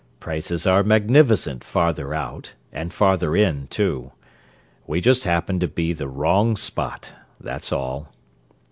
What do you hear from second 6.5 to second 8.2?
spot, that's all.